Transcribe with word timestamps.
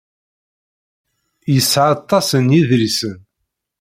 Yesɛa 1.53 1.87
aṭas 1.95 2.27
n 2.45 2.47
yedlisen. 2.55 3.17